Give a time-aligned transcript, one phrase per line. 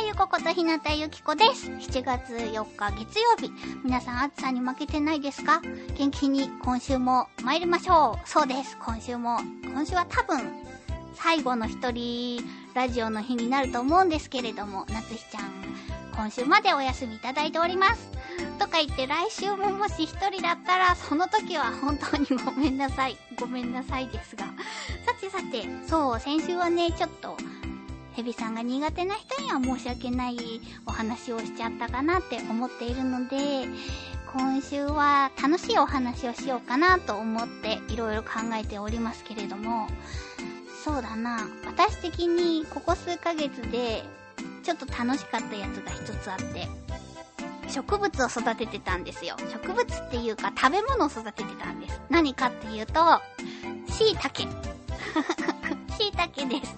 [0.00, 1.70] は、ゆこことひなたゆきこです。
[1.70, 3.52] 7月4日月曜日。
[3.84, 5.60] 皆さん暑さに負けてないですか？
[5.94, 8.26] 元気に今週も参りましょう。
[8.26, 8.78] そうです。
[8.78, 9.40] 今週も。
[9.62, 10.40] 今週は多分、
[11.14, 12.42] 最後の一人
[12.72, 15.52] ラジオの日になると思うんですけれども、夏日ちゃん、
[16.16, 18.08] 今週までお休みいただいております。
[18.58, 23.18] とか言って来週ももし一人だったら、その時は本当にごめんなさい。
[23.38, 24.46] ごめんなさいですが。
[24.46, 27.36] さてさて、そう、先週はね、ちょっと、
[28.12, 30.36] ヘビさんが苦手な人には申し訳ない
[30.86, 33.66] お話をしちゃったかなって思っているので、
[34.32, 39.88] 今週は楽しいお話をしようかなと思っていろいろ考えておりますけれども、
[40.84, 44.02] そうだな、私的にここ数ヶ月で
[44.62, 46.68] ちょっと楽しかったやつが一つあって、
[47.68, 49.36] 植物を育ててたんですよ。
[49.52, 52.00] 植物っていうか食べ物を育ててたんです。
[52.08, 53.20] 何かっていうと、
[53.88, 54.48] 椎茸。
[56.00, 56.76] 椎茸です。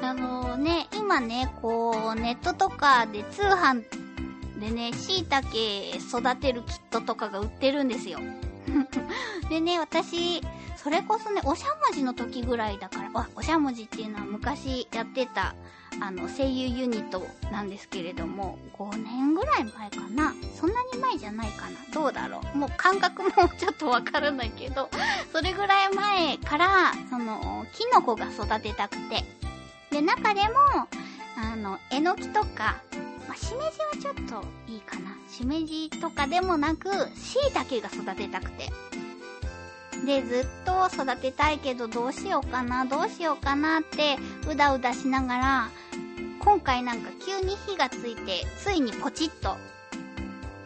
[0.00, 3.82] あのね、今ね、こう、ネットとかで通販
[4.60, 8.20] でね、しいたけ育てるキットとかが売ってるんですよ。
[9.50, 10.40] でね、私、
[10.76, 15.56] それこそね、おしゃもじの時ぐらいだから、おしゃもじっていうのは昔やってた、
[16.00, 20.34] あの、声優ユニットなんですけれども、5年ぐらい前かな？
[20.58, 21.76] そんなに前じゃないかな？
[21.92, 22.58] どうだろう？
[22.58, 24.90] もう感覚もちょっとわからないけど、
[25.32, 29.24] それぐらい前から、その、キノコが育てたくて、
[29.90, 30.48] で、中でも、
[31.36, 32.80] あの、えのきとか、
[33.28, 35.16] まあ、しめじはちょっといいかな。
[35.28, 38.70] しめじとかでもなく、椎茸が育てたくて。
[40.04, 44.16] で、ずっと育てたいけどどうしようかな、どうしようかなって、
[44.48, 45.68] うだうだしながら、
[46.40, 49.56] 今回なんか急に火がついて、ついにポチッと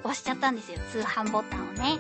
[0.03, 1.99] 押しちゃったんですよ、通販ボタンをね。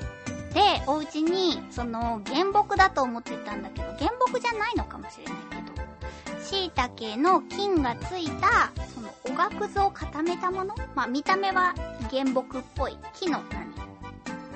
[0.55, 10.75] で、お家に、その、原木だと思ってたんだけど、原木じゃないのかもしれないけど、椎茸の菌がついた、その、おがくずを固めたもの？
[10.95, 11.75] まあ、見た目は
[12.11, 12.97] 原木っぽい。
[13.13, 13.73] 木の何？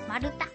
[0.09, 0.45] 丸太？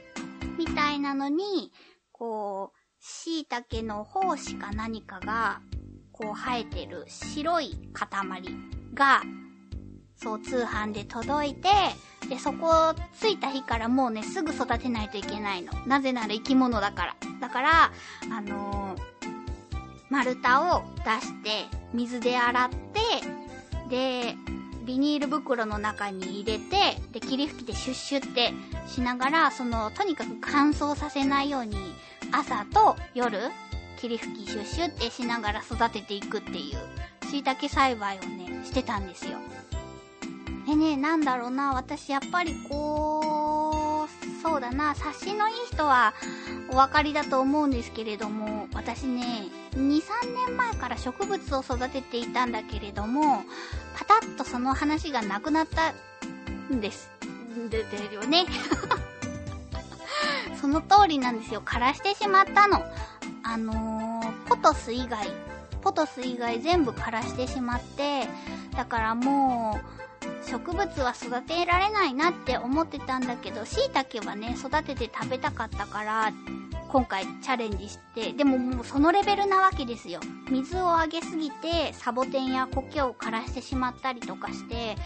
[0.58, 1.72] みたいなのに、
[2.18, 5.60] こう、椎茸の胞子か何かが、
[6.10, 8.08] こう生えてる白い塊
[8.94, 9.22] が、
[10.16, 11.68] そう通販で届いて、
[12.28, 15.72] で、そこ着いた日からもうね、すぐ育てないといけないの。
[15.86, 17.16] なぜなら生き物だから。
[17.40, 17.92] だから、
[18.30, 19.18] あのー
[20.10, 23.00] 丸太を出して、水で洗って、
[23.90, 24.36] で、
[24.86, 28.54] ビニール袋の中に入れて、で、霧吹きでシュッシュって
[28.88, 31.76] しながら、その、とにかく乾燥させないように、
[32.32, 33.50] 朝と夜、
[33.98, 36.78] 霧吹きシュッシュってしながら育てていくっていう、
[37.30, 39.38] 椎茸栽培をね、してたんですよ。
[40.66, 46.14] でね、なんだろうな、私やっぱりこう、そうだな、察しのいい人は
[46.70, 53.44] お分かりだと思うんですけれども、私ね、2、3年前から植物を育てていたんだけれども、
[53.96, 55.92] パタッとその話がなくなった
[56.72, 57.10] んです。
[57.70, 58.46] で、でよね。
[60.60, 61.62] その通りなんですよ。
[61.64, 62.82] 枯らしてしまったの。
[63.42, 65.28] あのー、ポトス以外、
[65.80, 68.26] ポトス以外全部枯らしてしまって、
[68.76, 76.32] だからもう、植物は育てられないなって思ってたんだけど、椎茸はね、育てて食べたかったから、
[76.88, 80.20] 今回チャレンジして、でももうそのレベルなわけですよ。
[80.50, 84.96] 水をあげすぎて、サボテンや苔を枯らしてしまったりとかして、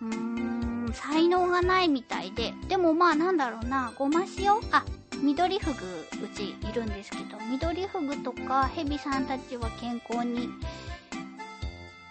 [0.00, 0.47] うーん、
[0.92, 4.52] 才能がないみたいで、でもまあなんだろうな、ごま塩？
[4.72, 4.84] あ、
[5.22, 5.80] 緑フグ、
[6.24, 10.48] うちいるんですけど、緑フグとかヘビさんたちは健康に、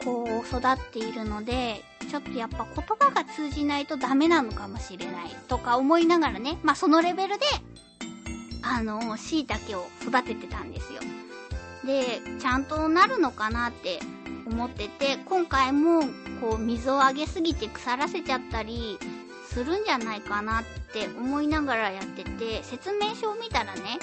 [0.03, 0.61] こう、育っ
[0.91, 7.45] ているので、ちょっとやっぱ言葉が通じないとダメなのかもしれないとか思いながらね、まあそのレベルで、
[8.61, 11.01] あの、椎茸を育ててたんですよ。
[11.85, 13.99] で、ちゃんとなるのかなって
[14.45, 16.01] 思ってて、今回も、
[16.41, 18.97] こう、水をあげすぎて腐らせちゃったり、
[19.57, 20.63] するんじゃないかなっ
[20.93, 23.97] て思いながらやってて、説明書を見たらね、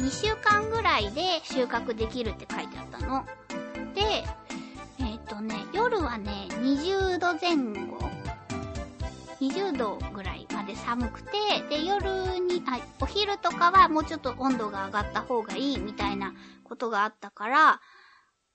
[0.00, 3.24] 2週間ぐらいで収穫できるって書いてあったの。
[3.94, 4.24] で、
[4.98, 7.56] えっ、とね、夜はね、20度前
[7.86, 7.98] 後、
[9.40, 11.30] 20度ぐらいまで寒くて、
[11.68, 16.34] で、夜に、あ、お昼とかはもうちょっと温度が上がった方がいいみたいな
[16.64, 17.80] ことがあったから、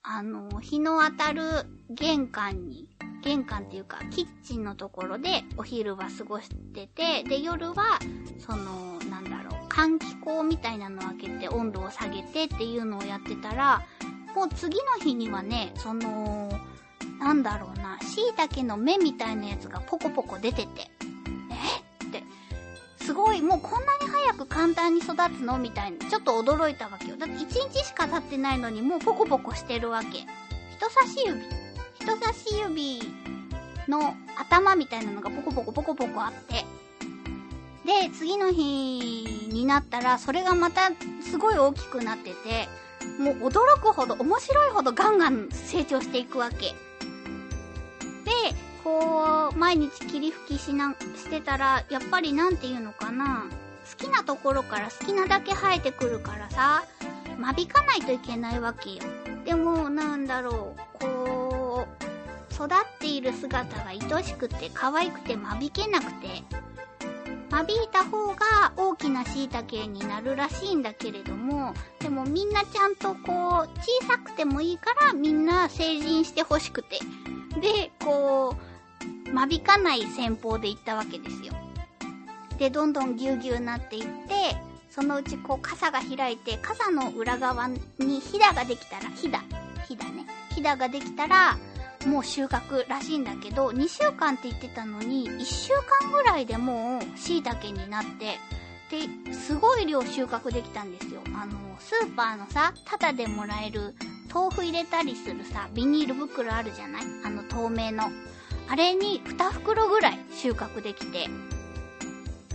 [0.03, 1.43] あの、日の当たる
[1.89, 2.89] 玄関に、
[3.21, 7.99] 玄関っていうか、キッチンのところでお昼は過ごしてて、で、夜は、
[8.39, 13.81] その、なんだろう、換気口みたいなのを開けて温度を下げてっていうのをやってたら、
[14.35, 16.49] もう次の日にはね、その、
[17.19, 20.89] なんだろうな、椎茸の芽みたいなやつがポコポコ出てて、
[22.01, 22.07] え？
[22.07, 22.23] って、
[23.03, 25.57] すごい、もうこんなに早く簡単に育つの？
[25.57, 27.17] みたいな、ちょっと驚いたわけよ。
[27.17, 30.07] だって1日しか経ってないのにもうポコポコしてるわけ。
[30.07, 31.39] 人差し指、
[31.99, 32.40] 人差し
[33.87, 36.65] の頭みたいなのがポコポコポコポコあって、
[37.85, 40.91] で、次の日になったら、それがまた
[41.21, 42.69] すごい大きくなってて、
[43.19, 46.57] もう驚くほど、面白いほどガンガン成長していくわけ。
[46.57, 46.75] で、
[48.83, 53.45] こう、毎日霧吹きしな、してたら、やっぱりなんていうのかな、
[53.89, 56.83] 好きなところから好きなだけ生えてくるからさ、
[57.39, 58.97] 間引かないといけないわけよ。
[59.45, 60.90] でも、なんだろ、う、
[62.65, 62.69] 育っ
[62.99, 66.43] ている姿が愛しくて可愛くて間引けなくて、
[67.49, 76.99] 間引いた方が大きな椎茸になるらしいんだけれども、でもみんなちゃんとこう、小さくてもいいからみんな成人してほしくて、
[77.59, 78.55] で、こ
[79.27, 81.53] う、間引かない戦法で行ったわけですよ。
[82.57, 84.55] で、どんどんぎゅうぎゅうなっていって、
[84.89, 89.41] そのうちこう傘が開いて、傘の裏側にひだができたら、ひだ、
[89.87, 90.25] ひだね。
[90.53, 91.57] ひだができたら、
[92.07, 98.39] もう収穫らしいんだけど、2週間って言ってたのに、1週間ぐらいでもう椎茸になって、
[98.89, 101.21] で、すごい量収穫できたんですよ。
[101.33, 103.95] あの、スーパーのさ、タダでもらえる
[104.33, 107.03] 豆腐入れたりするさ、ビニール袋あるじゃない？
[107.25, 108.09] あの透明の。
[108.67, 111.27] あれに2袋ぐらい収穫できて。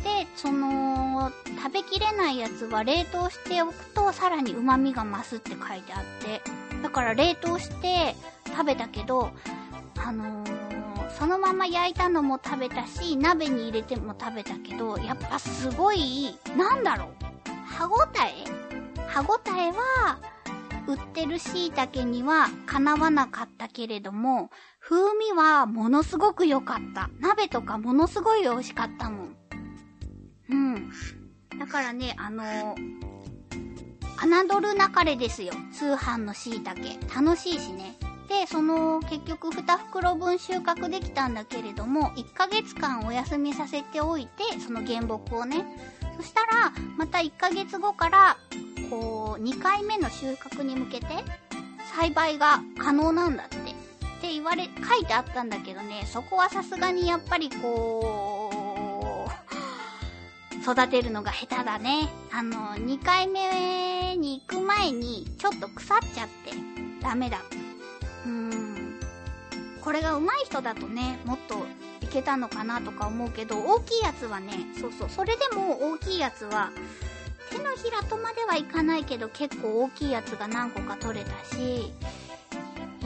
[0.06, 6.40] で、その、食べきれないやつは冷凍しておくとさらに旨味が増すって書いてあって。
[6.80, 8.14] だから冷凍して
[8.46, 9.30] 食べたけど、
[9.96, 17.08] あのー、そのまま焼いたのも食べたし、鍋に入れても食べたけど、やっぱすごい、なんだろう。
[17.66, 18.32] 歯ごたえ？
[19.08, 20.20] 歯ごたえは、
[20.86, 27.10] 売ってる椎茸にはかなわなかったけれども、風味はものすごく良かった。
[27.18, 29.36] 鍋とかものすごい美味しかったもん。
[30.50, 30.90] うん。
[31.58, 32.76] だからね、あのー、
[34.18, 35.52] 侮るなかれですよ。
[35.72, 36.76] 通販の椎茸。
[37.14, 37.96] 楽しいしね。
[38.28, 45.64] で、その、結局2袋分収穫できたんだけれども、1ヶ月間お休みさせておいて、その原木をね。
[46.16, 48.36] そしたら、また1ヶ月後から、
[48.90, 51.06] こう、2回目の収穫に向けて、
[51.94, 53.56] 栽培が可能なんだって。
[54.16, 54.70] って言われ、書
[55.00, 58.35] いてあったんだけどね、そこはさすがにやっぱりこう、
[60.66, 62.08] 育てるのが下手だね。
[62.32, 66.50] あの、2回目に行く前に、ちょっと腐っちゃって、
[67.00, 67.38] ダメだ。
[68.24, 69.00] うーん。
[69.80, 71.64] これが上手い人だとね、もっと
[72.00, 76.72] いけたのかなとか思うけど、大きいやつはね、そうそう、それでも大きいやつは、
[77.52, 81.92] 手のひらとまではいかないけど結構大きいやつが何個か取れたし、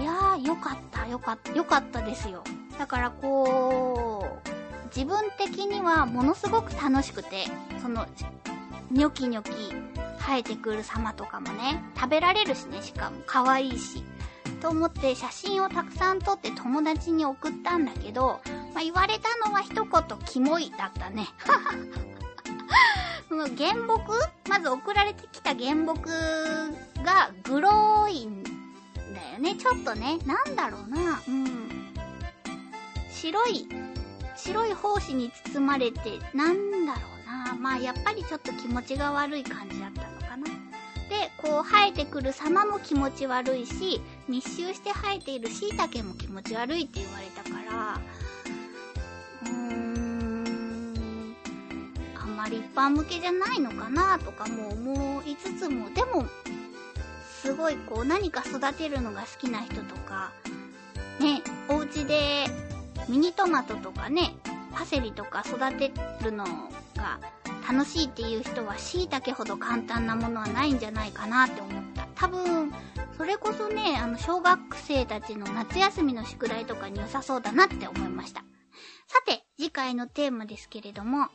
[0.01, 2.43] いやー、よかった、よかった、よかったですよ。
[2.79, 4.50] だからこう、
[4.95, 7.45] 自分的にはものすごく楽しくて、
[7.81, 8.07] その、
[8.91, 9.51] ニョキニョキ
[10.19, 14.03] 生えてくる様とかもね、食べられるしね、しかも可愛いし。
[14.61, 18.41] と思って写真をたくさん撮って友達に送ったんだけど、
[18.75, 21.29] まあ、言われたのは一言キモいだったね。
[23.29, 24.13] その原木
[24.49, 26.11] まず送られてきた原木
[27.05, 28.51] がグローいんだ
[29.33, 29.55] よね。
[29.55, 31.23] ちょっとね、なんだろうな。
[31.27, 31.95] うん。
[33.11, 33.69] 白い、
[34.45, 36.01] 白い胞子に包まれて、
[36.35, 37.55] なんだろうな。
[37.55, 40.47] まあ、やっぱりちょっと気持ちが悪い感じだったのかな。
[41.09, 48.01] で、こう生えてくる様も気持ち悪いし、密集して生えている椎茸も気持ち悪いって言われたから、
[49.45, 49.91] うーん。
[52.41, 56.27] まり一般向けじゃないのかなとかも思いつつも、でも、
[57.43, 60.33] すごいこう何か育てるのが好きな人とか、
[61.19, 62.47] ね、お家で
[63.09, 64.33] ミニトマトとかね、
[64.73, 65.93] パセリとか育て
[66.23, 66.45] るの
[66.97, 67.19] が
[67.71, 72.07] 楽しいっていう人は椎茸ほど簡単なものはないんじゃないかなって思った。
[72.15, 72.73] 多分、
[73.17, 78.41] それこそね、あの、小学生たちの夏休みの宿題とかに良さそうだなって思いました。
[79.09, 81.29] さて、次回のテーマですけれども、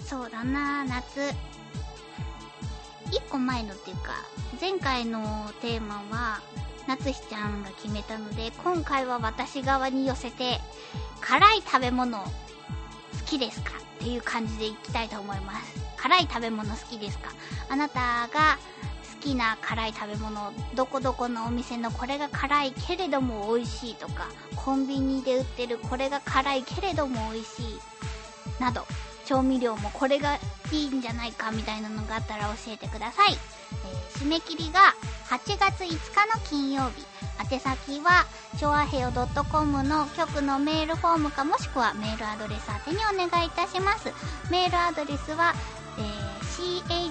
[0.00, 1.32] そうだな夏。
[3.10, 4.12] 一個前のっていうか、
[4.60, 6.40] 前回のテーマは、
[6.88, 10.58] 夏日ちゃんが決めたので、今回は私側に寄せて、
[11.20, 12.30] 辛い食べ物、好
[13.26, 15.78] きですかっていう感じでいきたいと思います。
[15.98, 17.30] 辛い食べ物好きですか？
[17.68, 18.56] あなたが
[19.16, 28.86] 好きな辛い食べ物、どこどこのお店のこれが辛いけれども美味しいとか、コンビニで売ってるこれが辛いけれども美味しい、など、
[29.28, 30.36] 調味料もこれが
[30.72, 33.32] いいんじゃないかみたいなのがあったら教えてください。
[33.32, 34.94] えー、締め切りが
[35.28, 35.94] 8月5日
[36.34, 37.04] の金曜日。
[37.52, 38.26] 宛先は、
[38.58, 39.12] ちょあへよ
[39.52, 44.08] .com の局のメールフォームかもしくはメールアドレス宛てにお願いいたします。
[44.50, 45.52] メールアドレスは、
[45.98, 46.44] えー、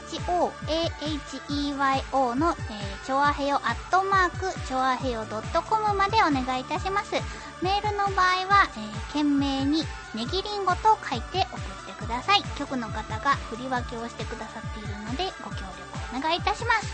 [0.07, 1.99] CHOAHEYO
[2.35, 5.25] の、えー、ちょあへよアットマーク、ちょあへよ
[5.69, 7.13] .com までお願いいたします。
[7.61, 9.83] メールの場合は、えー、懸命に
[10.15, 12.43] ネギリンゴと書いて送ってください。
[12.57, 16.87] 局の方が振り分けをしてくださっているので、ご協力お願いいたします。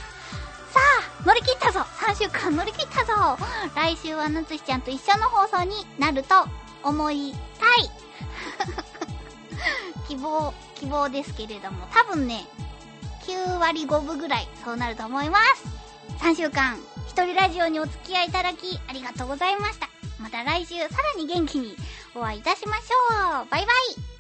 [0.74, 3.38] さあ、乗り切ったぞ !3 週間乗り切ったぞ
[3.76, 6.36] 来週はなつしちゃんと一緒の放送になると
[6.84, 8.04] 思いたい
[10.08, 12.46] 希望、希望ですけれども、多分ね、
[13.26, 15.66] 9割5分ぐらいそうなると思います。
[16.20, 16.78] 3週間、
[17.08, 19.90] 一人ラジオにお付き合いいただきありがとうございました。
[20.22, 21.76] また来週さらに元気に
[22.16, 23.48] お会いいたしましょう。
[23.50, 24.13] バイバイ